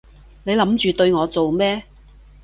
[0.45, 1.83] 你諗住對我做咩？